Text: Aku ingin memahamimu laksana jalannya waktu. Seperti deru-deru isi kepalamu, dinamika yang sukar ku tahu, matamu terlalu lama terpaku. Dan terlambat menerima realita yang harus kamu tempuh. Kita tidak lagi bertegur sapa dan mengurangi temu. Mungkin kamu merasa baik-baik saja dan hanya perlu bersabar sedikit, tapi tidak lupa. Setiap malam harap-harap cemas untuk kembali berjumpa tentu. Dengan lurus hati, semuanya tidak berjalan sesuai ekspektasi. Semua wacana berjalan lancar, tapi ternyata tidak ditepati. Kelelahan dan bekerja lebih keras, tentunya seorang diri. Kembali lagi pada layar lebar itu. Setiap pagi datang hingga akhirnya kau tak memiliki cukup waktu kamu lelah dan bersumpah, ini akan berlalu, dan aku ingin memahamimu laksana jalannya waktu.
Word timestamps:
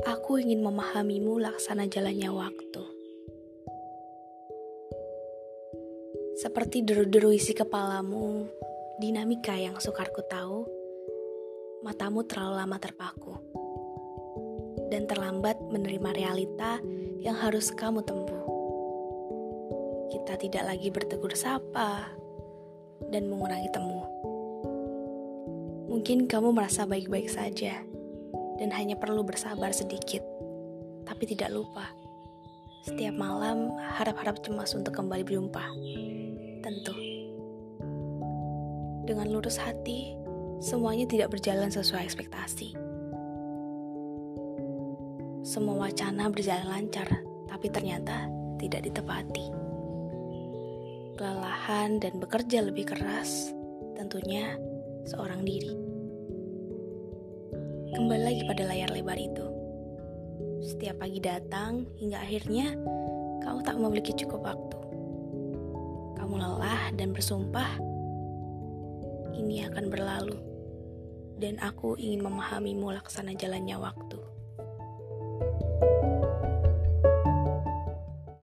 Aku 0.00 0.40
ingin 0.40 0.64
memahamimu 0.64 1.36
laksana 1.44 1.84
jalannya 1.84 2.32
waktu. 2.32 2.84
Seperti 6.40 6.80
deru-deru 6.80 7.36
isi 7.36 7.52
kepalamu, 7.52 8.48
dinamika 8.96 9.52
yang 9.60 9.76
sukar 9.76 10.08
ku 10.08 10.24
tahu, 10.24 10.64
matamu 11.84 12.24
terlalu 12.24 12.64
lama 12.64 12.80
terpaku. 12.80 13.36
Dan 14.88 15.04
terlambat 15.04 15.60
menerima 15.68 16.10
realita 16.16 16.80
yang 17.20 17.36
harus 17.36 17.68
kamu 17.68 18.00
tempuh. 18.00 18.44
Kita 20.08 20.40
tidak 20.40 20.64
lagi 20.64 20.88
bertegur 20.88 21.36
sapa 21.36 22.08
dan 23.12 23.28
mengurangi 23.28 23.68
temu. 23.68 24.08
Mungkin 25.92 26.24
kamu 26.24 26.56
merasa 26.56 26.88
baik-baik 26.88 27.28
saja 27.28 27.89
dan 28.60 28.68
hanya 28.76 29.00
perlu 29.00 29.24
bersabar 29.24 29.72
sedikit, 29.72 30.20
tapi 31.08 31.24
tidak 31.24 31.48
lupa. 31.48 31.88
Setiap 32.84 33.16
malam 33.16 33.72
harap-harap 33.96 34.44
cemas 34.44 34.76
untuk 34.76 34.92
kembali 34.92 35.24
berjumpa 35.24 35.64
tentu. 36.60 36.92
Dengan 39.08 39.26
lurus 39.32 39.56
hati, 39.56 40.14
semuanya 40.60 41.08
tidak 41.08 41.32
berjalan 41.32 41.72
sesuai 41.72 42.04
ekspektasi. 42.04 42.76
Semua 45.40 45.88
wacana 45.88 46.28
berjalan 46.28 46.68
lancar, 46.68 47.08
tapi 47.48 47.72
ternyata 47.72 48.28
tidak 48.60 48.84
ditepati. 48.86 49.46
Kelelahan 51.16 52.00
dan 52.00 52.16
bekerja 52.20 52.64
lebih 52.64 52.92
keras, 52.92 53.52
tentunya 53.96 54.56
seorang 55.08 55.44
diri. 55.44 55.89
Kembali 57.90 58.22
lagi 58.22 58.42
pada 58.46 58.66
layar 58.70 58.90
lebar 58.94 59.18
itu. 59.18 59.46
Setiap 60.62 61.02
pagi 61.02 61.18
datang 61.18 61.88
hingga 61.98 62.22
akhirnya 62.22 62.78
kau 63.42 63.58
tak 63.64 63.80
memiliki 63.80 64.14
cukup 64.14 64.44
waktu 64.46 64.80
kamu 66.30 66.46
lelah 66.46 66.94
dan 66.94 67.10
bersumpah, 67.10 67.74
ini 69.34 69.66
akan 69.66 69.90
berlalu, 69.90 70.38
dan 71.42 71.58
aku 71.58 71.98
ingin 71.98 72.22
memahamimu 72.22 72.94
laksana 72.94 73.34
jalannya 73.34 73.74
waktu. 73.74 74.29